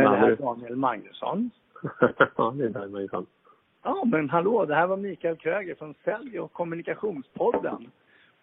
Är 0.00 0.10
det 0.10 0.16
här 0.16 0.36
Daniel 0.36 0.76
Magnusson. 0.76 1.50
ja, 2.36 2.54
det 2.56 2.64
är 2.64 2.68
Daniel 2.68 2.90
Magnusson. 2.90 3.26
Ja, 3.82 4.04
men 4.04 4.30
hallå, 4.30 4.64
det 4.64 4.74
här 4.74 4.86
var 4.86 4.96
Mikael 4.96 5.36
Kröger 5.36 5.74
från 5.74 5.94
Sälj 6.04 6.40
och 6.40 6.52
kommunikationspodden. 6.52 7.90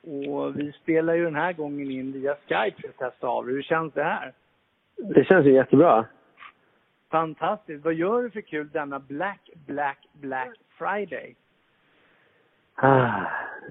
Och 0.01 0.59
vi 0.59 0.71
spelar 0.71 1.13
ju 1.13 1.23
den 1.23 1.35
här 1.35 1.53
gången 1.53 1.91
in 1.91 2.11
via 2.11 2.35
Skype 2.35 2.81
för 2.81 2.89
att 2.89 2.97
testa 2.97 3.27
av 3.27 3.45
Hur 3.45 3.61
känns 3.61 3.93
det 3.93 4.03
här? 4.03 4.33
Det 4.97 5.23
känns 5.23 5.45
ju 5.45 5.53
jättebra. 5.53 6.05
Fantastiskt. 7.11 7.85
Vad 7.85 7.93
gör 7.93 8.23
du 8.23 8.29
för 8.29 8.41
kul 8.41 8.69
denna 8.69 8.99
Black, 8.99 9.49
Black, 9.67 10.07
Black 10.13 10.57
Friday? 10.77 11.35
Ah, 12.75 13.25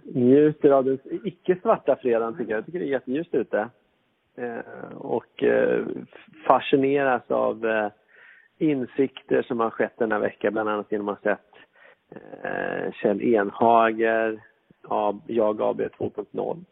njuter 0.04 0.70
av 0.70 0.84
den 0.84 0.98
icke 1.24 1.58
svarta 1.62 1.96
fredagen 1.96 2.36
tycker 2.36 2.50
jag. 2.50 2.58
Jag 2.58 2.66
tycker 2.66 2.78
det 2.78 2.84
är 2.84 2.88
jätteljust 2.88 3.34
ute. 3.34 3.68
Eh, 4.36 4.96
och 4.96 5.42
eh, 5.42 5.86
fascineras 6.46 7.30
av 7.30 7.66
eh, 7.66 7.88
insikter 8.58 9.42
som 9.42 9.60
har 9.60 9.70
skett 9.70 9.98
denna 9.98 10.18
vecka, 10.18 10.50
bland 10.50 10.68
annat 10.68 10.92
genom 10.92 11.08
att 11.08 11.24
ha 11.24 11.36
sett 11.36 11.52
eh, 12.10 12.92
Kjell 12.92 13.22
Enhager, 13.22 14.40
av 14.88 15.20
Jag 15.26 15.62
AB 15.62 15.80
2.0. 15.80 16.64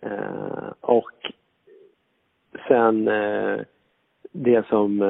Eh, 0.00 0.72
och 0.80 1.32
sen 2.68 3.04
det 4.32 4.66
som 4.68 5.02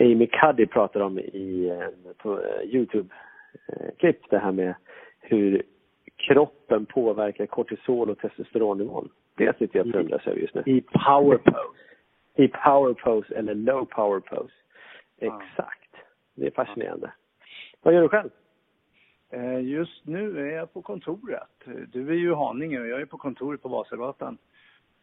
Amy 0.00 0.26
Cuddy 0.26 0.66
pratar 0.66 1.00
om 1.00 1.18
i 1.18 1.72
Youtube-klipp, 2.64 4.30
det 4.30 4.38
här 4.38 4.52
med 4.52 4.74
hur 5.20 5.62
kroppen 6.16 6.86
påverkar 6.86 7.46
kortisol 7.46 8.10
och 8.10 8.18
testosteronnivån. 8.18 9.08
Det 9.36 9.58
sitter 9.58 9.78
jag 9.78 9.86
och 9.86 9.92
förundras 9.92 10.26
över 10.26 10.40
just 10.40 10.54
nu. 10.54 10.62
I 10.66 10.80
power 10.80 11.36
pose. 11.36 11.87
I 12.38 12.48
power 12.48 12.94
pose 12.94 13.34
eller 13.34 13.54
low 13.54 13.84
power 13.84 14.20
pose. 14.20 14.52
Exakt. 15.18 15.94
Det 16.34 16.46
är 16.46 16.50
fascinerande. 16.50 17.12
Vad 17.82 17.94
gör 17.94 18.02
du 18.02 18.08
själv? 18.08 18.30
Eh, 19.30 19.60
just 19.60 20.06
nu 20.06 20.48
är 20.48 20.56
jag 20.56 20.72
på 20.72 20.82
kontoret. 20.82 21.48
Du 21.88 22.08
är 22.08 22.14
ju 22.14 22.30
i 22.30 22.34
Haninge 22.34 22.80
och 22.80 22.86
jag 22.86 23.00
är 23.00 23.06
på 23.06 23.18
kontoret 23.18 23.62
på 23.62 23.68
Vasagatan. 23.68 24.38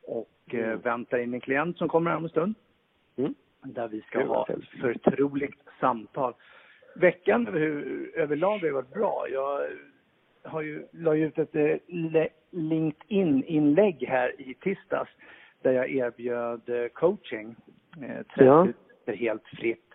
Och 0.03 0.53
eh, 0.53 0.59
mm. 0.59 0.80
väntar 0.80 1.17
in 1.17 1.33
en 1.33 1.41
klient 1.41 1.78
som 1.78 1.89
kommer 1.89 2.16
om 2.16 2.23
en 2.23 2.30
stund. 2.30 2.56
Mm. 3.16 3.36
Där 3.63 3.88
vi 3.88 4.02
ska 4.02 4.25
ha 4.25 4.47
ett 4.50 4.81
förtroligt 4.81 5.59
samtal. 5.80 6.33
Veckan 6.95 7.47
överlag 8.13 8.59
har 8.59 8.72
varit 8.72 8.94
bra. 8.94 9.28
Jag 9.30 9.67
har 10.44 10.61
ju, 10.61 10.88
la 10.91 11.16
ut 11.16 11.38
ett 11.38 11.56
eh, 11.56 11.78
LinkedIn-inlägg 12.52 14.06
här 14.08 14.41
i 14.41 14.53
tisdags 14.53 15.11
där 15.66 15.73
jag 15.73 15.89
erbjöd 15.89 16.94
coaching. 16.94 17.55
30 17.95 18.23
ja. 18.35 18.67
helt 19.05 19.44
fritt 19.47 19.85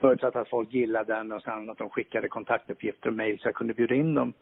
Förutsatt 0.00 0.36
att 0.36 0.48
folk 0.48 0.72
gillade 0.72 1.14
den 1.14 1.32
och 1.32 1.42
sen 1.42 1.70
att 1.70 1.78
de 1.78 1.90
skickade 1.90 2.28
kontaktuppgifter 2.28 3.08
och 3.08 3.14
mejl 3.14 3.38
så 3.38 3.48
jag 3.48 3.54
kunde 3.54 3.74
bjuda 3.74 3.94
in 3.94 4.14
dem. 4.14 4.32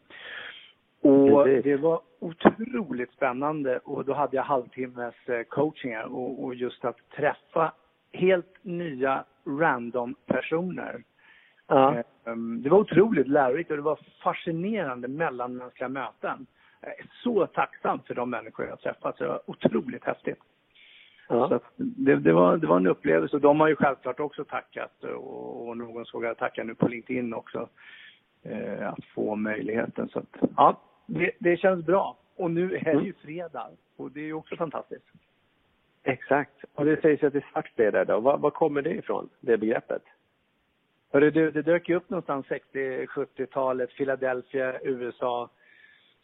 Och 1.01 1.47
det 1.47 1.77
var 1.77 2.01
otroligt 2.19 3.11
spännande 3.11 3.77
och 3.77 4.05
då 4.05 4.13
hade 4.13 4.35
jag 4.35 4.43
halvtimmes 4.43 5.15
eh, 5.25 5.43
coaching 5.43 5.97
och, 5.97 6.43
och 6.43 6.55
just 6.55 6.85
att 6.85 7.09
träffa 7.15 7.73
helt 8.13 8.57
nya 8.61 9.23
random 9.45 10.15
personer. 10.25 11.03
Ja. 11.67 12.03
Ehm, 12.25 12.61
det 12.61 12.69
var 12.69 12.79
otroligt 12.79 13.27
lärorikt 13.27 13.71
och 13.71 13.77
det 13.77 13.83
var 13.83 13.99
fascinerande 14.23 15.07
mellanmänskliga 15.07 15.89
möten. 15.89 16.45
Jag 16.81 16.91
är 16.91 17.05
så 17.23 17.47
tacksam 17.47 17.99
för 18.07 18.15
de 18.15 18.29
människor 18.29 18.65
jag 18.65 18.79
träffat, 18.79 19.17
så 19.17 19.23
det 19.23 19.29
var 19.29 19.41
otroligt 19.45 20.03
häftigt. 20.03 20.39
Ja. 21.27 21.49
Så 21.49 21.59
det, 21.75 22.15
det, 22.15 22.33
var, 22.33 22.57
det 22.57 22.67
var 22.67 22.77
en 22.77 22.87
upplevelse. 22.87 23.39
De 23.39 23.59
har 23.59 23.67
ju 23.67 23.75
självklart 23.75 24.19
också 24.19 24.43
tackat 24.43 25.03
och, 25.03 25.67
och 25.67 25.77
någon 25.77 26.05
såg 26.05 26.25
jag 26.25 26.37
tacka 26.37 26.63
nu 26.63 26.75
på 26.75 26.87
LinkedIn 26.87 27.33
också. 27.33 27.69
Eh, 28.43 28.89
att 28.89 29.05
få 29.05 29.35
möjligheten. 29.35 30.09
Så 30.09 30.19
att, 30.19 30.49
ja, 30.55 30.81
det, 31.05 31.31
det 31.39 31.57
känns 31.57 31.85
bra. 31.85 32.17
Och 32.35 32.51
nu 32.51 32.75
är 32.75 32.83
det 32.83 32.91
ju 32.91 32.97
mm. 32.99 33.13
fredag 33.21 33.67
och 33.97 34.11
det 34.11 34.19
är 34.19 34.25
ju 34.25 34.33
också 34.33 34.55
fantastiskt. 34.55 35.05
Exakt. 36.03 36.63
Och 36.73 36.85
det 36.85 37.01
sägs 37.01 37.23
att 37.23 37.33
det 37.33 37.39
är 37.39 37.51
svart 37.51 37.71
fredag 37.75 38.05
då. 38.05 38.19
Var, 38.19 38.37
var 38.37 38.49
kommer 38.49 38.81
det 38.81 38.93
ifrån, 38.93 39.29
det 39.39 39.57
begreppet? 39.57 40.03
Hörru 41.11 41.31
du, 41.31 41.51
det 41.51 41.61
dök 41.61 41.89
ju 41.89 41.95
upp 41.95 42.09
någonstans 42.09 42.45
60-70-talet, 42.45 43.89
Philadelphia, 43.89 44.79
USA, 44.81 45.49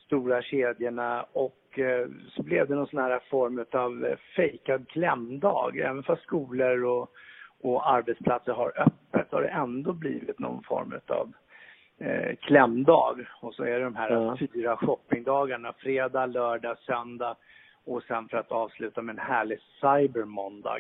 stora 0.06 0.42
kedjorna 0.42 1.26
och 1.34 1.56
Eh, 1.80 2.08
så 2.30 2.44
blev 2.44 2.68
det 2.68 2.76
någon 2.76 2.88
sån 2.88 3.00
här 3.00 3.20
form 3.30 3.66
av 3.72 4.06
eh, 4.06 4.18
fejkad 4.36 4.88
klämdag. 4.88 5.78
Även 5.78 6.04
fast 6.04 6.24
skolor 6.24 6.84
och, 6.84 7.12
och 7.62 7.92
arbetsplatser 7.92 8.54
har 8.54 8.74
öppet 8.76 9.32
har 9.32 9.42
det 9.42 9.48
ändå 9.48 9.94
blivit 9.94 10.40
någon 10.40 10.64
form 10.64 10.94
av 11.08 11.34
eh, 11.98 12.36
klämdag. 12.36 13.28
Och 13.42 13.54
så 13.54 13.64
är 13.64 13.80
det 13.80 13.84
de 13.84 13.96
här 13.96 14.12
ja. 14.12 14.38
fyra 14.38 14.78
shoppingdagarna, 14.78 15.74
fredag, 15.74 16.26
lördag, 16.26 16.78
söndag 16.78 17.36
och 17.86 18.04
sen 18.04 18.28
för 18.28 18.38
att 18.38 18.52
avsluta 18.52 19.02
med 19.02 19.14
en 19.14 19.26
härlig 19.26 19.60
cybermåndag. 19.82 20.80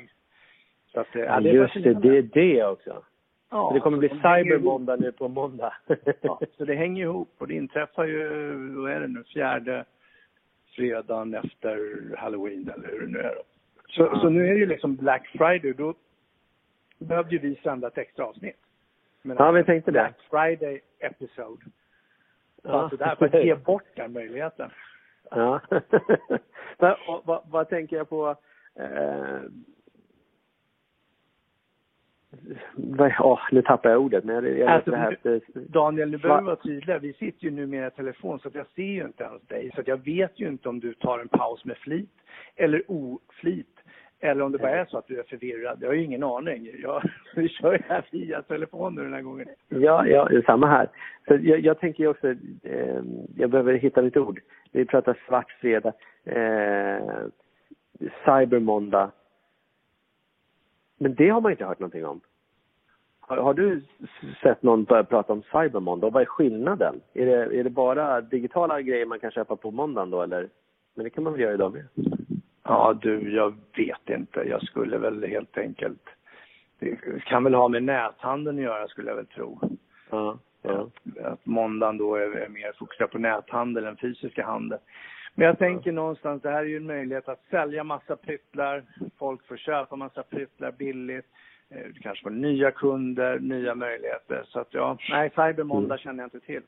Så 0.93 0.99
att, 0.99 1.07
ja, 1.13 1.39
det 1.39 1.49
just 1.49 1.73
det, 1.73 1.93
det 1.93 2.17
är 2.17 2.21
det 2.21 2.65
också. 2.65 3.03
Ja, 3.49 3.67
så 3.69 3.73
det 3.73 3.79
kommer 3.79 3.97
bli 3.97 4.09
cybermåndag 4.09 4.95
nu 4.95 5.11
på 5.11 5.27
måndag. 5.27 5.73
ja, 6.21 6.39
så 6.57 6.65
det 6.65 6.75
hänger 6.75 7.03
ihop 7.03 7.35
och 7.37 7.47
det 7.47 7.53
inträffar 7.53 8.05
ju, 8.05 8.27
vad 8.75 8.91
är 8.91 8.99
det 8.99 9.07
nu, 9.07 9.23
fjärde 9.23 9.85
fredagen 10.75 11.33
efter 11.33 11.77
halloween 12.17 12.69
eller 12.75 12.87
hur 12.87 12.99
det 12.99 13.07
nu 13.07 13.19
är. 13.19 13.37
Så, 13.89 14.07
mm. 14.07 14.19
så 14.19 14.29
nu 14.29 14.47
är 14.47 14.53
det 14.53 14.59
ju 14.59 14.65
liksom 14.65 14.95
Black 14.95 15.27
Friday. 15.27 15.73
Då 15.73 15.93
behövde 16.99 17.31
ju 17.31 17.39
vi 17.39 17.55
sända 17.55 17.87
ett 17.87 17.97
extra 17.97 18.25
avsnitt. 18.25 18.59
Men 19.21 19.37
ja, 19.37 19.51
vi 19.51 19.63
tänkte 19.63 19.91
Black 19.91 20.15
det. 20.17 20.23
Friday 20.29 20.81
episode. 20.99 21.61
Ja. 22.63 22.71
Alltså 22.71 22.97
där 22.97 23.15
för 23.15 23.25
att 23.25 23.45
ge 23.45 23.55
bort 23.65 23.95
den 23.95 24.13
möjligheten. 24.13 24.69
Ja. 25.31 25.61
vad 27.45 27.69
tänker 27.69 27.97
jag 27.97 28.09
på? 28.09 28.35
Eh, 28.75 29.41
Oh, 33.19 33.39
nu 33.51 33.61
tappar 33.61 33.89
jag 33.89 34.01
ordet. 34.01 34.23
Men 34.23 34.35
jag, 34.35 34.57
jag 34.57 34.67
alltså, 34.67 34.91
det 34.91 34.97
här. 34.97 35.17
Daniel, 35.53 36.11
nu 36.11 36.17
behöver 36.17 36.41
vi 36.41 36.45
vara 36.45 36.55
tydliga. 36.55 36.99
Vi 36.99 37.13
sitter 37.13 37.43
ju 37.43 37.51
nu 37.51 37.67
med 37.67 37.95
telefon 37.95 38.39
så 38.39 38.47
att 38.47 38.55
jag 38.55 38.67
ser 38.75 38.83
ju 38.83 39.05
inte 39.05 39.23
ens 39.23 39.41
dig. 39.41 39.71
Så 39.75 39.81
att 39.81 39.87
jag 39.87 40.05
vet 40.05 40.39
ju 40.39 40.47
inte 40.47 40.69
om 40.69 40.79
du 40.79 40.93
tar 40.93 41.19
en 41.19 41.27
paus 41.27 41.65
med 41.65 41.77
flit 41.77 42.09
eller 42.55 42.83
oflit. 42.87 43.67
Eller 44.19 44.41
om 44.41 44.51
det 44.51 44.57
bara 44.57 44.79
är 44.79 44.85
så 44.85 44.97
att 44.97 45.07
du 45.07 45.19
är 45.19 45.23
förvirrad. 45.23 45.77
Jag 45.81 45.87
har 45.87 45.93
ju 45.93 46.03
ingen 46.03 46.23
aning. 46.23 46.69
Jag, 46.81 47.03
vi 47.35 47.49
kör 47.49 47.73
ju 47.73 47.79
här 47.87 48.05
via 48.11 48.41
telefon 48.41 48.95
nu 48.95 49.03
den 49.03 49.13
här 49.13 49.21
gången. 49.21 49.47
Ja, 49.69 50.07
ja 50.07 50.29
samma 50.45 50.67
här. 50.67 50.87
Så 51.27 51.37
jag, 51.41 51.59
jag 51.59 51.79
tänker 51.79 52.07
också, 52.07 52.27
eh, 52.63 53.01
jag 53.35 53.49
behöver 53.49 53.73
hitta 53.73 54.01
lite 54.01 54.19
ord. 54.19 54.41
Vi 54.71 54.85
pratar 54.85 55.17
svart 55.27 55.51
fredag, 55.51 55.93
eh, 56.25 57.27
cybermåndag 58.25 59.11
men 61.03 61.15
det 61.15 61.29
har 61.29 61.41
man 61.41 61.51
inte 61.51 61.65
hört 61.65 61.79
någonting 61.79 62.05
om. 62.05 62.21
Har, 63.19 63.37
har 63.37 63.53
du 63.53 63.81
sett 64.41 64.63
någon 64.63 64.83
börja 64.83 65.03
prata 65.03 65.33
om 65.33 65.41
cybermåndag? 65.41 66.09
Vad 66.09 66.21
är 66.21 66.25
skillnaden? 66.25 67.01
Är 67.13 67.25
det, 67.25 67.59
är 67.59 67.63
det 67.63 67.69
bara 67.69 68.21
digitala 68.21 68.81
grejer 68.81 69.05
man 69.05 69.19
kan 69.19 69.31
köpa 69.31 69.55
på 69.55 69.71
måndagen 69.71 70.09
då 70.09 70.21
eller? 70.21 70.49
Men 70.95 71.03
det 71.03 71.09
kan 71.09 71.23
man 71.23 71.33
väl 71.33 71.41
göra 71.41 71.53
idag 71.53 71.73
med? 71.73 71.85
Ja 72.63 72.97
du, 73.01 73.35
jag 73.35 73.53
vet 73.77 74.09
inte. 74.19 74.39
Jag 74.39 74.63
skulle 74.63 74.97
väl 74.97 75.23
helt 75.23 75.57
enkelt... 75.57 76.09
Det 76.79 76.95
kan 77.25 77.43
väl 77.43 77.53
ha 77.53 77.67
med 77.67 77.83
näthandeln 77.83 78.57
att 78.57 78.63
göra 78.63 78.87
skulle 78.87 79.09
jag 79.09 79.15
väl 79.15 79.25
tro. 79.25 79.59
Ja, 80.09 80.37
ja. 80.61 80.71
Att, 80.71 81.25
att 81.25 81.45
måndagen 81.45 81.97
då 81.97 82.15
är 82.15 82.49
mer 82.49 82.71
fokuserad 82.79 83.11
på 83.11 83.17
näthandel 83.17 83.85
än 83.85 83.97
fysiska 83.97 84.45
handel. 84.45 84.79
Men 85.35 85.47
jag 85.47 85.59
tänker 85.59 85.91
någonstans, 85.91 86.41
det 86.41 86.49
här 86.49 86.59
är 86.59 86.65
ju 86.65 86.77
en 86.77 86.85
möjlighet 86.85 87.29
att 87.29 87.43
sälja 87.49 87.83
massa 87.83 88.15
pryttlar. 88.15 88.83
Folk 89.17 89.47
får 89.47 89.57
köpa 89.57 89.95
massa 89.95 90.23
pryttlar 90.23 90.71
billigt. 90.71 91.25
Eh, 91.69 91.87
du 91.93 91.99
kanske 91.99 92.23
får 92.23 92.29
nya 92.29 92.71
kunder, 92.71 93.39
nya 93.39 93.75
möjligheter. 93.75 94.43
Så 94.47 94.59
att 94.59 94.73
ja, 94.73 94.97
nej, 95.09 95.29
Cybermåndag 95.29 95.97
känner 95.97 96.23
jag 96.23 96.27
inte 96.27 96.39
till. 96.39 96.61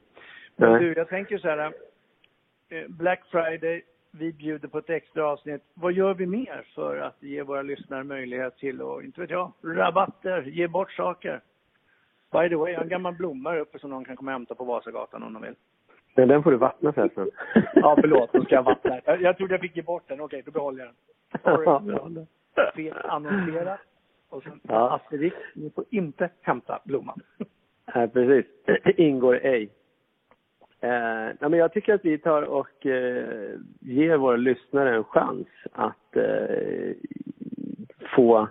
Men 0.55 0.81
du, 0.81 0.93
jag 0.93 1.09
tänker 1.09 1.37
så 1.37 1.47
här. 1.47 1.73
Eh, 2.69 2.87
Black 2.87 3.25
Friday, 3.31 3.81
vi 4.11 4.33
bjuder 4.33 4.67
på 4.67 4.77
ett 4.77 4.89
extra 4.89 5.27
avsnitt. 5.27 5.61
Vad 5.73 5.93
gör 5.93 6.13
vi 6.13 6.25
mer 6.25 6.65
för 6.75 6.97
att 6.97 7.23
ge 7.23 7.43
våra 7.43 7.61
lyssnare 7.61 8.03
möjlighet 8.03 8.57
till, 8.57 8.81
och 8.81 9.03
inte 9.03 9.21
vet 9.21 9.29
jag, 9.29 9.51
rabatter, 9.63 10.41
ge 10.41 10.67
bort 10.67 10.91
saker? 10.91 11.41
By 12.31 12.49
the 12.49 12.55
way, 12.55 12.71
jag 12.71 12.79
har 12.79 12.83
en 12.83 12.89
gammal 12.89 13.13
blomma 13.13 13.55
uppe 13.55 13.79
som 13.79 13.89
någon 13.89 14.05
kan 14.05 14.15
komma 14.15 14.31
och 14.31 14.33
hämta 14.33 14.55
på 14.55 14.63
Vasagatan 14.63 15.23
om 15.23 15.33
de 15.33 15.41
vill. 15.41 15.55
Nej, 16.15 16.27
den 16.27 16.43
får 16.43 16.51
du 16.51 16.57
vattna 16.57 16.93
förresten. 16.93 17.29
ja, 17.73 17.97
förlåt. 18.01 18.33
Då 18.33 18.43
ska 18.43 18.55
jag 18.55 18.63
vattna. 18.63 18.99
Jag, 19.05 19.21
jag 19.21 19.37
trodde 19.37 19.53
jag 19.53 19.61
fick 19.61 19.75
ge 19.75 19.81
bort 19.81 20.03
den. 20.07 20.21
Okej, 20.21 20.41
då 20.45 20.51
behåller 20.51 20.79
jag 20.79 20.87
den. 20.87 22.25
Sorry. 22.55 22.91
annonsera. 23.03 23.77
Och 24.29 24.43
sen 24.43 24.59
ja. 24.63 24.95
Asterix, 24.95 25.35
ni 25.53 25.69
får 25.69 25.85
inte 25.89 26.29
hämta 26.41 26.79
blomman. 26.83 27.19
Nej, 27.95 28.07
precis. 28.07 28.45
Ingår 28.97 29.39
ej. 29.43 29.69
Eh, 30.79 31.49
men 31.49 31.53
jag 31.53 31.73
tycker 31.73 31.93
att 31.93 32.05
vi 32.05 32.17
tar 32.17 32.41
och 32.41 32.85
eh, 32.85 33.59
ger 33.79 34.17
våra 34.17 34.35
lyssnare 34.35 34.95
en 34.95 35.03
chans 35.03 35.47
att 35.71 36.15
eh, 36.15 36.93
få 38.15 38.47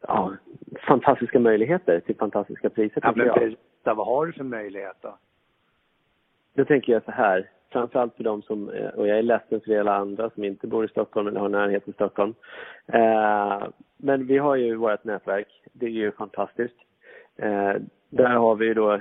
ja, 0.00 0.32
fantastiska 0.86 1.38
möjligheter 1.40 2.00
till 2.00 2.16
fantastiska 2.16 2.70
priser. 2.70 3.00
Ja, 3.02 3.12
men 3.16 3.26
berätta, 3.26 3.94
vad 3.94 4.06
har 4.06 4.26
du 4.26 4.32
för 4.32 4.44
möjlighet 4.44 4.96
då? 5.00 5.18
Då 6.54 6.64
tänker 6.64 6.92
jag 6.92 7.04
så 7.04 7.10
här, 7.10 7.48
framförallt 7.72 8.16
för 8.16 8.24
de 8.24 8.42
som, 8.42 8.68
eh, 8.68 8.88
och 8.88 9.08
jag 9.08 9.18
är 9.18 9.22
ledsen 9.22 9.60
för 9.60 9.80
alla 9.80 9.96
andra 9.96 10.30
som 10.30 10.44
inte 10.44 10.66
bor 10.66 10.84
i 10.84 10.88
Stockholm 10.88 11.26
eller 11.26 11.40
har 11.40 11.48
närhet 11.48 11.84
till 11.84 11.94
Stockholm. 11.94 12.34
Eh, 12.86 13.62
men 13.96 14.26
vi 14.26 14.38
har 14.38 14.56
ju 14.56 14.74
vårt 14.74 15.04
nätverk, 15.04 15.48
det 15.72 15.86
är 15.86 15.90
ju 15.90 16.12
fantastiskt. 16.12 16.76
Eh, 17.36 17.74
där 18.10 18.28
har 18.28 18.56
vi 18.56 18.66
ju 18.66 18.74
då, 18.74 18.92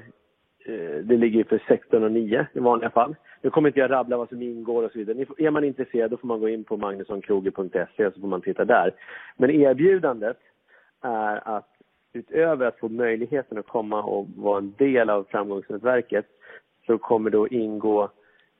eh, 0.65 0.95
det 1.03 1.17
ligger 1.17 1.43
för 1.43 1.63
16 1.67 2.03
och 2.03 2.11
9 2.11 2.47
i 2.53 2.59
vanliga 2.59 2.89
fall. 2.89 3.15
Nu 3.41 3.49
kommer 3.49 3.69
inte 3.69 3.79
jag 3.79 3.91
rabbla 3.91 4.17
vad 4.17 4.29
som 4.29 4.41
ingår 4.41 4.83
och 4.83 4.91
så 4.91 4.97
vidare. 4.97 5.25
Är 5.37 5.51
man 5.51 5.63
intresserad 5.63 6.11
då 6.11 6.17
får 6.17 6.27
man 6.27 6.39
gå 6.39 6.49
in 6.49 6.63
på 6.63 6.77
magnussonkroger.se 6.77 8.05
och 8.05 8.13
så 8.13 8.19
får 8.19 8.27
man 8.27 8.41
titta 8.41 8.65
där. 8.65 8.91
Men 9.37 9.51
erbjudandet 9.51 10.37
är 11.01 11.57
att 11.57 11.67
utöver 12.13 12.65
att 12.65 12.79
få 12.79 12.89
möjligheten 12.89 13.57
att 13.57 13.67
komma 13.67 14.03
och 14.03 14.27
vara 14.35 14.57
en 14.57 14.73
del 14.77 15.09
av 15.09 15.23
framgångsnätverket 15.23 16.25
så 16.91 16.97
kommer 16.97 17.29
då 17.29 17.47
ingå 17.47 18.09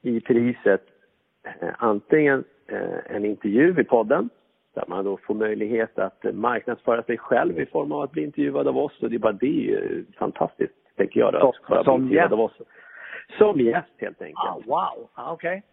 i 0.02 0.20
priset 0.20 0.82
eh, 1.44 1.70
antingen 1.78 2.44
eh, 2.68 3.16
en 3.16 3.26
intervju 3.26 3.82
i 3.82 3.84
podden 3.84 4.30
där 4.74 4.84
man 4.88 5.06
då 5.06 5.18
får 5.18 5.34
möjlighet 5.34 6.00
att 6.00 6.26
marknadsföra 6.34 7.04
sig 7.04 7.18
själv 7.18 7.60
i 7.60 7.66
form 7.66 7.92
av 7.92 8.02
att 8.02 8.12
bli 8.12 8.24
intervjuad 8.24 8.68
av 8.68 8.78
oss 8.78 9.02
och 9.02 9.10
det 9.10 9.16
är 9.16 9.20
bara 9.20 9.34
det 9.34 9.74
är 9.74 10.04
fantastiskt, 10.18 10.74
tänker 10.96 11.20
jag. 11.20 11.34
Då, 11.34 11.54
att 11.68 11.86
som 11.86 12.12
gäst? 12.12 12.34
Av 12.34 12.40
oss. 12.40 12.62
Som 13.38 13.60
gäst 13.60 13.94
helt 13.98 14.22
enkelt. 14.22 14.38
Ah, 14.38 14.62
wow, 14.66 15.10
ah, 15.14 15.32
okej. 15.34 15.64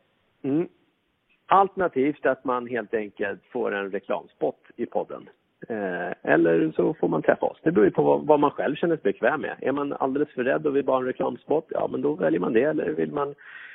Okay. 0.41 0.51
Mm. 0.51 0.69
Alternativt 1.47 2.27
att 2.27 2.45
man 2.45 2.67
helt 2.67 2.95
enkelt 2.95 3.41
får 3.53 3.75
en 3.75 3.91
reklamspot 3.91 4.63
i 4.77 4.87
podden. 4.87 5.29
Eh, 5.71 6.13
eller 6.23 6.73
så 6.77 6.95
får 6.95 7.09
man 7.09 7.23
träffa 7.23 7.47
oss. 7.47 7.59
Det 7.63 7.73
beror 7.73 7.85
ju 7.85 7.91
på 7.91 8.17
vad, 8.17 8.41
man 8.41 8.51
själv 8.51 8.75
känner 8.75 8.97
sig 8.97 9.03
bekväm 9.03 9.41
med. 9.41 9.57
Är 9.61 9.73
man 9.73 9.93
alldeles 9.93 10.29
för 10.29 10.45
rädd 10.45 10.67
och 10.67 10.77
vill 10.77 10.85
bara 10.85 10.97
ha 10.97 11.01
en 11.01 11.07
reklamspot, 11.07 11.67
ja 11.69 11.89
men 11.93 12.03
då 12.03 12.15
väljer 12.15 12.41
man 12.41 12.53
det. 12.53 12.63
Eller 12.63 12.91
vill 12.91 13.13
man 13.13 13.35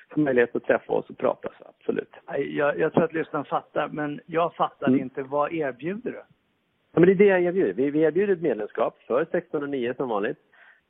få 0.10 0.19
möjlighet 0.19 0.56
att 0.56 0.63
träffa 0.63 0.94
oss 0.94 1.10
och 1.10 1.18
prata, 1.18 1.50
så 1.57 1.66
absolut. 1.80 2.13
Jag, 2.38 2.80
jag 2.80 2.94
tror 2.94 3.04
att 3.04 3.13
lyssnarna 3.13 3.45
fattar, 3.45 3.88
men 3.88 4.19
jag 4.25 4.56
fattar 4.56 4.88
mm. 4.88 5.00
inte. 5.00 5.24
Vad 5.24 5.54
erbjuder 5.54 6.12
du? 6.12 6.22
Ja, 6.94 7.00
men 7.00 7.04
det 7.04 7.12
är 7.12 7.16
det 7.16 7.25
jag 7.25 7.42
erbjuder. 7.42 7.74
Vi, 7.74 7.90
vi 7.90 8.01
erbjuder 8.01 8.34
ett 8.34 8.42
medlemskap 8.42 8.98
för 9.07 9.25
16 9.31 9.63
och 9.63 9.69
9 9.69 9.94
som 9.94 10.10
vanligt. 10.10 10.38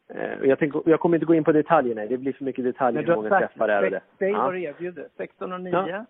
Eh, 0.10 0.48
jag, 0.48 0.60
tänker, 0.60 0.82
jag 0.86 1.00
kommer 1.00 1.18
inte 1.18 1.26
gå 1.26 1.36
in 1.36 1.44
på 1.44 1.52
detaljerna, 1.52 2.06
det 2.06 2.18
blir 2.18 2.34
för 2.34 2.46
mycket 2.46 2.66
detaljer 2.66 3.04
hur 3.04 3.16
många 3.16 3.40
träffar 3.40 3.68
det 3.68 3.74
är 3.74 3.84
och 3.84 3.92
det. 3.92 4.02
Säg 4.20 4.30
ja. 4.30 4.44
vad 4.44 4.54
du 4.54 4.64
erbjuder. 4.64 5.08
16 5.18 5.54
och 5.54 5.62
9. 5.62 5.72
Ja. 5.72 6.06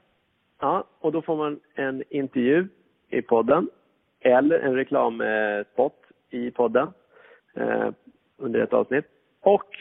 ja, 0.60 0.84
och 1.00 1.12
då 1.12 1.22
får 1.22 1.38
man 1.38 1.60
en 1.76 2.04
intervju 2.10 2.68
i 3.10 3.22
podden 3.22 3.70
eller 4.24 4.60
en 4.60 4.76
reklamspot 4.76 6.04
i 6.30 6.52
podden 6.52 6.88
eh, 7.54 7.90
under 8.38 8.60
ett 8.60 8.74
avsnitt. 8.74 9.06
Och 9.42 9.78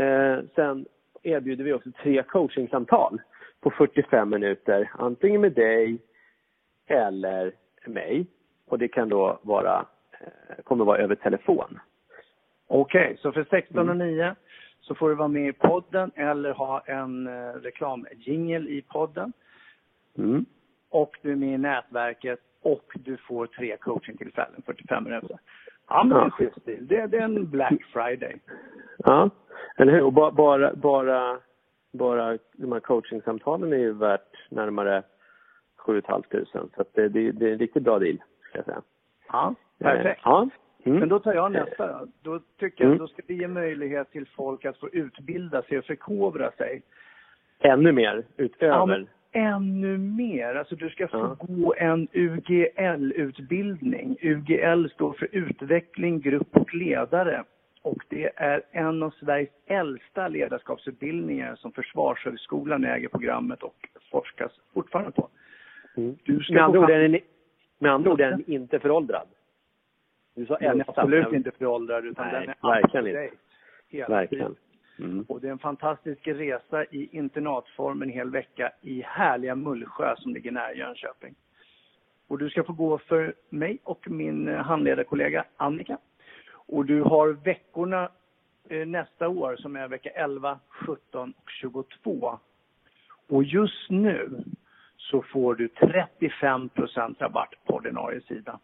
eh, 0.00 0.38
sen 0.54 0.86
erbjuder 1.22 1.64
vi 1.64 1.72
också 1.72 1.90
tre 2.02 2.22
coachingsamtal 2.22 3.20
på 3.60 3.70
45 3.70 4.30
minuter, 4.30 4.90
antingen 4.92 5.40
med 5.40 5.52
dig 5.52 5.98
eller 6.86 7.52
mig. 7.86 8.26
Och 8.66 8.78
det 8.78 8.88
kan 8.88 9.08
då 9.08 9.38
vara, 9.42 9.86
eh, 10.20 10.62
kommer 10.64 10.84
vara 10.84 10.98
över 10.98 11.14
telefon. 11.14 11.78
Okej, 12.66 13.04
okay, 13.04 13.16
så 13.16 13.32
för 13.32 13.46
16 13.50 13.88
och 13.88 13.96
9 13.96 14.24
mm. 14.24 14.34
så 14.80 14.94
får 14.94 15.08
du 15.08 15.14
vara 15.14 15.28
med 15.28 15.48
i 15.48 15.52
podden 15.52 16.10
eller 16.14 16.52
ha 16.52 16.80
en 16.80 17.28
reklamjingel 17.62 18.68
i 18.68 18.82
podden. 18.82 19.32
Mm. 20.18 20.44
Och 20.90 21.18
du 21.22 21.32
är 21.32 21.36
med 21.36 21.54
i 21.54 21.58
nätverket 21.58 22.40
och 22.62 22.84
du 22.94 23.16
får 23.16 23.46
tre 23.46 23.76
coachingtillfällen, 23.76 24.62
45 24.66 25.04
minuter. 25.04 25.38
Ja, 25.88 26.04
men 26.04 26.16
ja. 26.16 26.22
det 26.22 26.26
är 26.26 26.30
schysst 26.30 26.58
det, 26.64 27.06
det 27.06 27.16
är 27.16 27.22
en 27.22 27.50
Black 27.50 27.82
Friday. 27.92 28.40
Ja, 28.98 29.30
eller 29.76 29.92
hur? 29.92 30.02
Och 30.02 30.12
bara, 30.12 30.30
bara, 30.30 30.74
bara, 30.74 31.38
bara 31.92 32.38
de 32.52 32.72
här 32.72 32.80
coachingsamtalen 32.80 33.72
är 33.72 33.76
ju 33.76 33.92
värt 33.92 34.50
närmare 34.50 35.02
7 35.76 36.02
500 36.02 36.28
så 36.52 36.68
att 36.74 36.94
det, 36.94 37.08
det, 37.08 37.32
det 37.32 37.48
är 37.48 37.52
en 37.52 37.58
riktigt 37.58 37.82
bra 37.82 37.98
deal, 37.98 38.18
ska 38.48 38.58
jag 38.58 38.64
säga. 38.64 38.82
Ja, 39.28 39.54
perfekt. 39.78 40.20
Ja. 40.24 40.48
Mm. 40.84 40.98
Men 40.98 41.08
då 41.08 41.18
tar 41.18 41.34
jag 41.34 41.52
nästa 41.52 42.06
då. 42.22 42.40
Tycker 42.58 42.84
jag 42.84 42.88
mm. 42.88 42.98
då 42.98 43.08
ska 43.08 43.22
vi 43.26 43.34
ge 43.34 43.48
möjlighet 43.48 44.10
till 44.10 44.26
folk 44.26 44.64
att 44.64 44.78
få 44.78 44.88
utbilda 44.88 45.62
sig 45.62 45.78
och 45.78 45.84
förkovra 45.84 46.50
sig. 46.50 46.82
Ännu 47.58 47.92
mer, 47.92 48.24
utöver? 48.36 48.98
Ja, 48.98 49.06
ännu 49.32 49.98
mer. 49.98 50.54
Alltså 50.54 50.76
du 50.76 50.90
ska 50.90 51.08
få 51.08 51.18
ja. 51.18 51.36
gå 51.40 51.74
en 51.78 52.08
UGL-utbildning. 52.12 54.16
UGL 54.22 54.88
står 54.88 55.12
för 55.12 55.28
utveckling, 55.32 56.20
grupp 56.20 56.56
och 56.56 56.74
ledare. 56.74 57.44
Och 57.82 58.04
det 58.08 58.30
är 58.36 58.62
en 58.70 59.02
av 59.02 59.10
Sveriges 59.10 59.50
äldsta 59.66 60.28
ledarskapsutbildningar 60.28 61.56
som 61.56 61.72
Försvarshögskolan 61.72 62.84
äger 62.84 63.08
programmet 63.08 63.62
och 63.62 63.88
forskas 64.10 64.52
fortfarande 64.74 65.10
på. 65.10 65.28
Mm. 65.96 66.16
Du 66.24 66.40
ska 66.40 66.54
med, 66.54 66.62
andra 66.62 66.80
ord 66.80 66.90
är 66.90 67.08
den, 67.08 67.20
med 67.78 67.92
andra 67.92 68.12
ord 68.12 68.20
är 68.20 68.30
den 68.30 68.50
inte 68.50 68.78
föråldrad? 68.78 69.28
Du 70.34 70.46
sa 70.46 70.56
äldsta. 70.56 70.70
Den 70.70 70.80
är 70.80 70.84
absolut 70.88 71.32
inte 71.32 71.50
föråldrad 71.50 72.04
utan 72.04 72.26
Nej, 72.26 72.40
den 72.40 72.50
är 72.50 72.56
verkligen 72.62 73.06
inte. 73.06 73.30
Verkligen. 74.12 74.56
Mm. 75.00 75.24
Och 75.28 75.40
det 75.40 75.48
är 75.48 75.52
en 75.52 75.58
fantastisk 75.58 76.28
resa 76.28 76.84
i 76.84 77.08
internatform 77.12 78.02
en 78.02 78.08
hel 78.08 78.30
vecka 78.30 78.72
i 78.80 79.02
härliga 79.02 79.54
Mullsjö 79.54 80.14
som 80.16 80.34
ligger 80.34 80.50
nära 80.50 80.74
Jönköping. 80.74 81.34
Och 82.28 82.38
du 82.38 82.50
ska 82.50 82.64
få 82.64 82.72
gå 82.72 82.98
för 82.98 83.34
mig 83.48 83.78
och 83.84 84.10
min 84.10 84.48
eh, 84.48 84.56
handledarkollega 84.56 85.44
Annika. 85.56 85.98
Och 86.52 86.84
du 86.86 87.02
har 87.02 87.28
veckorna 87.28 88.08
eh, 88.68 88.86
nästa 88.86 89.28
år 89.28 89.56
som 89.56 89.76
är 89.76 89.88
vecka 89.88 90.10
11, 90.10 90.58
17 90.68 91.34
och 91.36 91.50
22. 91.50 92.38
Och 93.28 93.44
just 93.44 93.90
nu 93.90 94.44
så 94.96 95.22
får 95.22 95.54
du 95.54 95.68
35 95.68 96.70
rabatt 97.18 97.54
på 97.64 97.74
ordinarie 97.74 98.20
sida. 98.20 98.58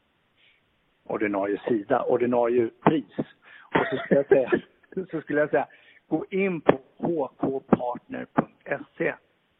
Ordinarie 1.04 1.60
sida, 1.68 2.02
ordinarie 2.02 2.70
pris. 2.84 3.18
Och 3.62 3.86
så 3.90 3.96
skulle 3.96 4.20
jag 4.20 4.26
säga, 4.26 4.50
så 5.10 5.20
skulle 5.20 5.40
jag 5.40 5.50
säga 5.50 5.66
gå 6.08 6.24
in 6.30 6.60
på 6.60 6.80
hkpartner.se 6.98 9.14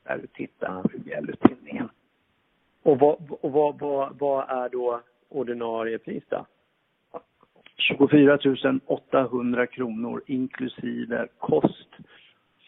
där 0.04 0.18
du 0.18 0.26
tittar 0.26 0.82
på 0.82 0.88
UGL-utbildningen. 0.88 1.88
Och 2.82 2.98
vad, 2.98 3.30
och 3.30 3.52
vad, 3.52 3.78
vad, 3.78 4.18
vad 4.18 4.50
är 4.50 4.68
då 4.68 5.00
ordinarie 5.28 5.98
pris 5.98 6.24
då? 6.28 6.46
24 7.76 8.38
800 8.86 9.66
kronor 9.66 10.22
inklusive 10.26 11.28
kost, 11.38 11.88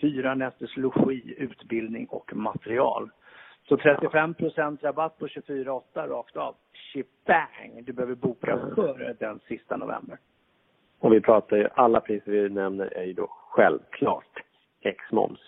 fyra 0.01 0.35
nätters 0.35 0.77
logi, 0.77 1.35
utbildning 1.39 2.07
och 2.07 2.37
material. 2.37 3.11
Så 3.69 3.77
35 3.77 4.35
rabatt 4.81 5.19
på 5.19 5.29
24 5.29 5.73
8 5.73 6.09
rakt 6.09 6.37
av. 6.37 6.55
Shibang! 6.73 7.85
Du 7.85 7.93
behöver 7.93 8.15
boka 8.15 8.59
före 8.75 9.13
den 9.13 9.41
sista 9.49 9.77
november. 9.77 10.19
Och 10.99 11.13
vi 11.13 11.21
pratar 11.21 11.57
ju, 11.57 11.69
alla 11.75 12.01
priser 12.01 12.33
vi 12.33 12.49
nämner 12.49 12.87
är 12.87 13.05
ju 13.05 13.13
då 13.13 13.38
självklart 13.51 14.43
ex-moms. 14.81 15.41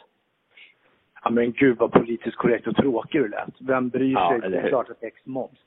Ja 1.23 1.31
men 1.31 1.53
gud 1.53 1.79
vad 1.79 1.93
politiskt 1.93 2.37
korrekt 2.37 2.67
och 2.67 2.77
tråkig 2.77 3.23
du 3.23 3.29
lät. 3.29 3.61
Vem 3.61 3.89
bryr 3.89 4.15
sig? 4.15 4.39
Ja, 4.43 4.49
det 4.49 4.59
är 4.59 4.69
klart 4.69 4.91
att 4.91 5.03
ex-moms. 5.03 5.59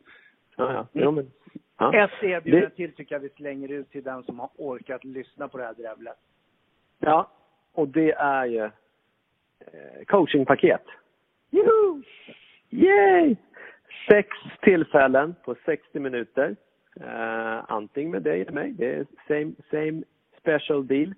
Ja, 0.55 0.73
ja. 0.73 0.87
Jo, 0.91 1.11
men, 1.11 1.31
ja. 1.77 2.03
Ett 2.03 2.23
erbjudande 2.23 2.67
det... 2.67 2.75
till 2.75 2.93
tycker 2.93 3.15
jag 3.15 3.19
vi 3.19 3.29
slänger 3.29 3.71
ut 3.71 3.91
till 3.91 4.03
den 4.03 4.23
som 4.23 4.39
har 4.39 4.49
orkat 4.57 5.03
lyssna 5.03 5.47
på 5.47 5.57
det 5.57 5.63
här 5.63 5.73
drävlet. 5.73 6.17
Ja, 6.99 7.31
och 7.73 7.87
det 7.87 8.11
är 8.11 8.45
ju 8.45 8.63
eh, 8.63 10.05
coachingpaket. 10.07 10.85
Juhu! 11.49 12.03
Yay! 12.69 13.35
Sex 14.09 14.27
tillfällen 14.61 15.35
på 15.45 15.55
60 15.65 15.99
minuter 15.99 16.55
Uh, 17.01 17.71
antingen 17.71 18.11
med 18.11 18.21
dig 18.21 18.41
eller 18.41 18.51
mig. 18.51 18.71
Det 18.71 18.95
är 18.95 19.05
same, 19.27 19.53
same 19.71 20.03
special 20.39 20.87
deal. 20.87 21.13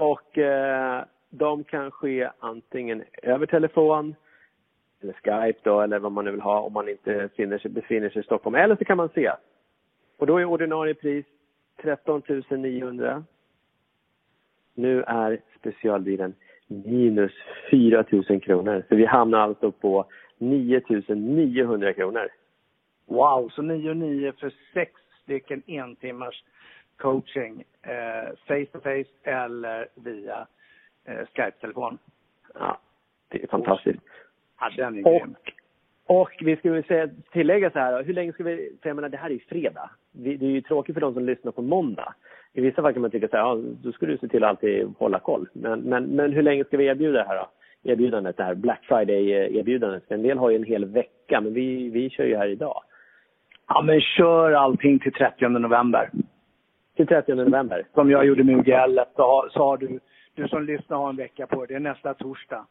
Och 0.00 0.38
eh, 0.38 1.04
de 1.30 1.64
kan 1.64 1.90
ske 1.90 2.30
antingen 2.38 3.04
över 3.22 3.46
telefon 3.46 4.14
eller 5.00 5.12
Skype 5.12 5.58
då, 5.62 5.80
eller 5.80 5.98
vad 5.98 6.12
man 6.12 6.24
nu 6.24 6.30
vill 6.30 6.40
ha 6.40 6.60
om 6.60 6.72
man 6.72 6.88
inte 6.88 7.12
befinner 7.12 7.58
sig, 7.58 7.70
befinner 7.70 8.10
sig 8.10 8.20
i 8.20 8.24
Stockholm. 8.24 8.54
Eller 8.54 8.76
så 8.76 8.84
kan 8.84 8.96
man 8.96 9.08
se. 9.08 9.30
Och 10.18 10.26
då 10.26 10.38
är 10.38 10.44
ordinarie 10.44 10.94
pris 10.94 11.26
13 11.82 12.22
900. 12.50 13.24
Nu 14.74 15.02
är 15.02 15.40
specialdealen 15.58 16.34
minus 16.66 17.32
4 17.70 18.04
000 18.10 18.40
kronor. 18.40 18.84
Så 18.88 18.94
vi 18.96 19.04
hamnar 19.04 19.38
alltså 19.38 19.72
på 19.72 20.04
9 20.38 20.82
900 21.08 21.92
kronor. 21.92 22.28
Wow, 23.06 23.48
så 23.48 23.62
9 23.62 23.90
och 23.90 23.96
9 23.96 24.32
för 24.32 24.52
sex 24.74 24.92
stycken 25.22 25.62
entimmars 25.66 26.44
coaching 27.00 27.64
eh, 27.82 28.34
face 28.46 28.66
to 28.72 28.80
face 28.80 29.10
eller 29.22 29.88
via 29.94 30.46
eh, 31.04 31.26
Skype-telefon. 31.34 31.98
Ja, 32.54 32.78
det 33.28 33.42
är 33.42 33.46
fantastiskt. 33.46 34.00
Ja, 34.60 34.70
den 34.76 34.98
är 34.98 35.06
och, 35.06 35.20
grym. 35.20 35.34
Och 36.06 36.30
vi 36.40 36.56
skulle 36.56 36.82
säga, 36.82 37.08
tillägga 37.32 37.70
så 37.70 37.78
här, 37.78 38.02
hur 38.02 38.14
länge 38.14 38.32
ska 38.32 38.44
vi, 38.44 38.76
för 38.82 38.88
jag 38.88 38.96
menar 38.96 39.08
det 39.08 39.16
här 39.16 39.30
är 39.30 39.34
ju 39.34 39.40
fredag. 39.40 39.90
det 40.12 40.30
är 40.30 40.42
ju 40.42 40.60
tråkigt 40.60 40.94
för 40.94 41.00
de 41.00 41.14
som 41.14 41.24
lyssnar 41.24 41.52
på 41.52 41.62
måndag. 41.62 42.14
I 42.52 42.60
vissa 42.60 42.82
fall 42.82 42.92
kan 42.92 43.02
man 43.02 43.10
tycka 43.10 43.28
så 43.28 43.36
här, 43.36 43.44
ja, 43.44 43.58
då 43.82 43.92
ska 43.92 44.06
du 44.06 44.18
se 44.18 44.28
till 44.28 44.44
att 44.44 44.50
alltid 44.50 44.94
hålla 44.98 45.18
koll. 45.18 45.48
Men, 45.52 45.80
men, 45.80 46.04
men 46.04 46.32
hur 46.32 46.42
länge 46.42 46.64
ska 46.64 46.76
vi 46.76 46.86
erbjuda 46.86 47.18
det 47.18 47.28
här 47.28 47.36
då? 47.36 47.48
Erbjudandet, 47.90 48.36
det 48.36 48.44
här 48.44 48.54
Black 48.54 48.84
Friday-erbjudandet. 48.88 50.02
En 50.08 50.22
del 50.22 50.38
har 50.38 50.50
ju 50.50 50.56
en 50.56 50.64
hel 50.64 50.84
vecka, 50.84 51.40
men 51.40 51.54
vi, 51.54 51.90
vi 51.90 52.10
kör 52.10 52.24
ju 52.24 52.36
här 52.36 52.48
idag. 52.48 52.82
Ja, 53.68 53.82
men 53.82 54.00
kör 54.00 54.52
allting 54.52 54.98
till 54.98 55.12
30 55.12 55.48
november. 55.48 56.10
Till 57.00 57.06
30 57.06 57.34
november? 57.34 57.86
Som 57.94 58.10
jag 58.10 58.26
gjorde 58.26 58.44
med 58.44 58.54
UGL, 58.54 59.00
så, 59.16 59.48
så 59.50 59.58
har 59.58 59.76
du, 59.76 60.00
du 60.34 60.48
som 60.48 60.64
lyssnar 60.64 60.96
har 60.96 61.08
en 61.08 61.16
vecka 61.16 61.46
på 61.46 61.60
det. 61.60 61.66
Det 61.66 61.74
är 61.74 61.80
nästa 61.80 62.14
torsdag. 62.14 62.66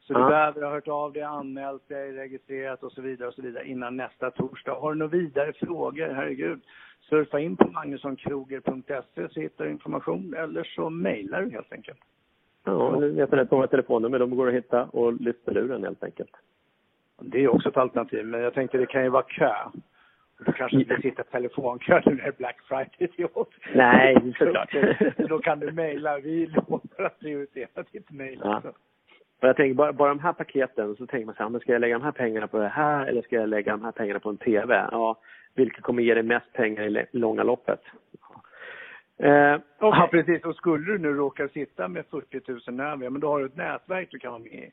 Så 0.00 0.12
du 0.12 0.18
behöver 0.18 0.62
ha 0.62 0.70
hört 0.70 0.88
av 0.88 1.12
dig, 1.12 1.22
anmält 1.22 1.88
dig, 1.88 2.12
registrerat 2.12 2.82
och 2.82 2.92
så 2.92 3.02
vidare 3.02 3.28
och 3.28 3.34
så 3.34 3.42
vidare 3.42 3.68
innan 3.68 3.96
nästa 3.96 4.30
torsdag. 4.30 4.74
Har 4.74 4.92
du 4.92 4.98
några 4.98 5.10
vidare 5.10 5.52
frågor, 5.52 6.08
herregud, 6.14 6.60
surfa 7.08 7.40
in 7.40 7.56
på 7.56 7.68
magnussonkroger.se 7.68 9.28
så 9.28 9.40
hittar 9.40 9.64
du 9.64 9.70
information 9.70 10.34
eller 10.34 10.64
så 10.64 10.90
mejlar 10.90 11.42
du 11.42 11.50
helt 11.50 11.72
enkelt. 11.72 12.00
Ja, 12.64 12.96
nu 13.00 13.10
vet 13.10 13.32
rätt 13.32 13.50
många 13.50 13.66
telefonnummer. 13.66 14.18
De 14.18 14.36
går 14.36 14.48
att 14.48 14.54
hitta 14.54 14.84
och 14.84 15.20
lyfta 15.20 15.50
luren 15.50 15.84
helt 15.84 16.04
enkelt. 16.04 16.32
Det 17.20 17.44
är 17.44 17.48
också 17.48 17.68
ett 17.68 17.76
alternativ, 17.76 18.26
men 18.26 18.40
jag 18.40 18.54
tänkte 18.54 18.78
det 18.78 18.86
kan 18.86 19.02
ju 19.02 19.08
vara 19.08 19.22
kö. 19.22 19.54
Du 20.46 20.52
kanske 20.52 20.76
inte 20.76 21.02
sitter 21.02 21.22
telefonkö 21.22 22.00
nu 22.06 22.14
när 22.14 22.22
det 22.22 22.28
är 22.28 22.32
Black 22.32 22.56
Friday 22.68 23.08
till 23.08 23.26
oss. 23.32 23.48
Nej, 23.74 24.34
såklart. 24.38 24.74
då 25.28 25.38
kan 25.38 25.60
du 25.60 25.72
mejla. 25.72 26.18
Vi 26.18 26.46
lovar 26.46 26.80
att 26.96 27.20
prioritera 27.20 27.84
ditt 27.92 28.10
mejl. 28.10 28.40
Ja. 28.44 28.62
Och 29.42 29.48
jag 29.48 29.56
tänker 29.56 29.74
bara, 29.74 29.92
bara 29.92 30.08
de 30.08 30.20
här 30.20 30.32
paketen, 30.32 30.96
så 30.96 31.06
tänker 31.06 31.26
man 31.26 31.34
så 31.34 31.42
här, 31.42 31.50
men 31.50 31.60
ska 31.60 31.72
jag 31.72 31.80
lägga 31.80 31.98
de 31.98 32.04
här 32.04 32.12
pengarna 32.12 32.46
på 32.46 32.58
det 32.58 32.68
här 32.68 33.06
eller 33.06 33.22
ska 33.22 33.36
jag 33.36 33.48
lägga 33.48 33.72
de 33.72 33.84
här 33.84 33.92
pengarna 33.92 34.20
på 34.20 34.28
en 34.28 34.36
TV? 34.36 34.88
Ja, 34.90 35.16
vilket 35.54 35.82
kommer 35.82 36.02
ge 36.02 36.14
dig 36.14 36.22
mest 36.22 36.52
pengar 36.52 36.82
i 36.82 37.06
långa 37.12 37.42
loppet? 37.42 37.80
Eh, 39.18 39.54
okay. 39.54 39.60
Ja, 40.00 40.08
precis. 40.10 40.44
Och 40.44 40.56
skulle 40.56 40.92
du 40.92 40.98
nu 40.98 41.08
råka 41.08 41.48
sitta 41.48 41.88
med 41.88 42.04
40 42.10 42.70
000 42.70 42.80
över, 42.80 43.10
men 43.10 43.20
då 43.20 43.28
har 43.28 43.40
du 43.40 43.46
ett 43.46 43.56
nätverk 43.56 44.08
du 44.10 44.18
kan 44.18 44.32
vara 44.32 44.42
med 44.42 44.52
i. 44.52 44.70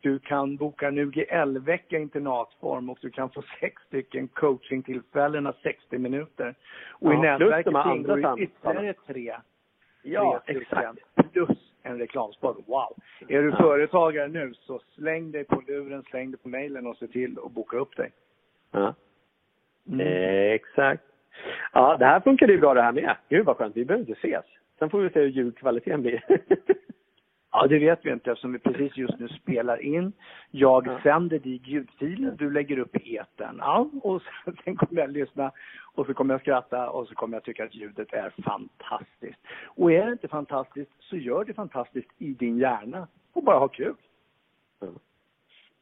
Du 0.00 0.18
kan 0.18 0.56
boka 0.56 0.88
en 0.88 0.98
UGL-vecka 0.98 1.98
i 1.98 2.02
internatform 2.02 2.90
och 2.90 2.98
du 3.00 3.10
kan 3.10 3.30
få 3.30 3.42
sex 3.60 3.82
stycken 3.82 4.28
coachingtillfällen 4.28 5.52
60 5.62 5.98
minuter. 5.98 6.54
Och 6.90 7.14
ja, 7.14 7.18
i 7.18 7.20
nätverket 7.20 7.96
ingår 7.96 8.40
ytterligare 8.40 8.94
tre. 9.06 9.34
Ja, 10.02 10.42
tre 10.46 10.56
exakt. 10.56 10.98
Plus 11.32 11.58
en 11.82 11.98
reklamspot. 11.98 12.56
Wow! 12.66 12.96
Är 13.28 13.42
du 13.42 13.50
ja. 13.50 13.56
företagare 13.56 14.28
nu 14.28 14.54
så 14.54 14.80
släng 14.94 15.30
dig 15.30 15.44
på 15.44 15.62
luren, 15.66 16.02
släng 16.02 16.30
dig 16.30 16.40
på 16.40 16.48
mejlen 16.48 16.86
och 16.86 16.96
se 16.96 17.06
till 17.06 17.38
att 17.44 17.52
boka 17.52 17.76
upp 17.76 17.96
dig. 17.96 18.10
Ja. 18.70 18.94
Mm. 19.88 20.00
Eh, 20.00 20.52
exakt. 20.52 21.04
Ja, 21.72 21.96
det 21.96 22.06
här 22.06 22.20
funkar 22.20 22.48
ju 22.48 22.58
bra 22.58 22.74
det 22.74 22.82
här 22.82 22.92
med. 22.92 23.16
Gud 23.28 23.46
vad 23.46 23.56
skönt, 23.56 23.76
vi 23.76 23.84
behöver 23.84 24.08
inte 24.08 24.26
ses. 24.26 24.44
Sen 24.78 24.90
får 24.90 25.00
vi 25.00 25.10
se 25.10 25.20
hur 25.20 25.28
ljudkvaliteten 25.28 26.02
blir. 26.02 26.24
ja, 27.52 27.66
det 27.66 27.78
vet 27.78 28.04
vi 28.04 28.10
inte 28.10 28.30
eftersom 28.30 28.52
vi 28.52 28.58
precis 28.58 28.96
just 28.96 29.18
nu 29.18 29.28
spelar 29.28 29.82
in. 29.82 30.12
Jag 30.50 30.86
ja. 30.86 31.00
sänder 31.02 31.38
dig 31.38 31.60
ljudfilen, 31.64 32.36
du 32.36 32.50
lägger 32.50 32.78
upp 32.78 32.96
etern. 32.96 33.56
Ja, 33.58 33.90
och 34.02 34.22
sen 34.64 34.76
kommer 34.76 35.00
jag 35.00 35.10
lyssna 35.10 35.52
och 35.94 36.06
så 36.06 36.14
kommer 36.14 36.34
jag 36.34 36.40
skratta 36.40 36.90
och 36.90 37.08
så 37.08 37.14
kommer 37.14 37.36
jag 37.36 37.44
tycka 37.44 37.64
att 37.64 37.74
ljudet 37.74 38.12
är 38.12 38.30
fantastiskt. 38.30 39.40
Och 39.64 39.92
är 39.92 40.06
det 40.06 40.12
inte 40.12 40.28
fantastiskt 40.28 40.92
så 41.00 41.16
gör 41.16 41.44
det 41.44 41.54
fantastiskt 41.54 42.10
i 42.18 42.34
din 42.34 42.58
hjärna 42.58 43.08
och 43.32 43.42
bara 43.42 43.58
ha 43.58 43.68
kul. 43.68 43.94
Ja. 44.80 44.88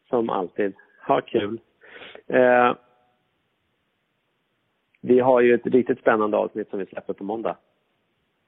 Som 0.08 0.30
alltid, 0.30 0.74
ha 1.06 1.20
kul. 1.20 1.60
Eh, 2.26 2.74
vi 5.00 5.20
har 5.20 5.40
ju 5.40 5.54
ett 5.54 5.66
riktigt 5.66 5.98
spännande 5.98 6.36
avsnitt 6.36 6.70
som 6.70 6.78
vi 6.78 6.86
släpper 6.86 7.12
på 7.12 7.24
måndag. 7.24 7.56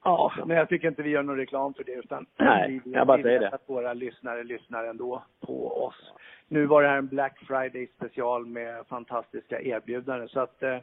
Ja, 0.03 0.31
men 0.45 0.57
jag 0.57 0.69
tycker 0.69 0.87
inte 0.87 1.03
vi 1.03 1.09
gör 1.09 1.23
någon 1.23 1.37
reklam 1.37 1.73
för 1.73 1.83
det 1.83 1.91
utan 1.91 2.25
Nej, 2.37 2.81
vi, 2.85 2.91
jag 2.91 3.07
bara 3.07 3.21
säger 3.21 3.39
det. 3.39 3.49
att 3.49 3.69
våra 3.69 3.93
lyssnare 3.93 4.43
lyssnar 4.43 4.83
ändå 4.83 5.23
på 5.45 5.83
oss. 5.83 6.13
Nu 6.47 6.65
var 6.65 6.83
det 6.83 6.89
här 6.89 6.97
en 6.97 7.07
Black 7.07 7.39
Friday 7.47 7.87
special 7.97 8.45
med 8.45 8.87
fantastiska 8.87 9.61
erbjudanden 9.61 10.29
så 10.29 10.39
att 10.39 10.63
eh, 10.63 10.77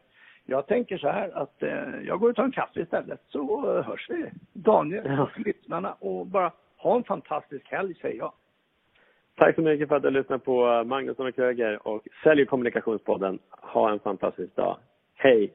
jag 0.45 0.67
tänker 0.67 0.99
så 0.99 1.09
här 1.09 1.31
att 1.43 1.63
eh, 1.63 2.01
jag 2.07 2.21
går 2.21 2.31
och 2.31 2.37
tar 2.37 2.45
en 2.45 2.53
kaffe 2.53 2.81
istället 2.81 3.21
så 3.29 3.77
eh, 3.77 3.85
hörs 3.85 4.07
vi. 4.11 4.31
Daniel 4.53 5.05
ja. 5.07 5.23
och 5.23 5.41
lyssnarna 5.41 5.93
och 5.93 6.27
bara 6.27 6.53
ha 6.77 6.97
en 6.97 7.05
fantastisk 7.05 7.69
helg 7.69 7.95
säger 7.95 8.19
jag. 8.19 8.33
Tack 9.35 9.55
så 9.55 9.63
mycket 9.63 9.89
för 9.89 9.97
att 9.97 10.03
du 10.03 10.11
lyssnade 10.11 10.45
på 10.45 10.85
Magnusson 10.85 11.27
och 11.27 11.35
Kröger 11.35 11.89
och 11.89 12.03
Sälj 12.23 12.47
kommunikationspodden. 12.47 13.39
Ha 13.51 13.91
en 13.91 13.99
fantastisk 13.99 14.57
dag. 14.57 14.77
Hej! 15.15 15.53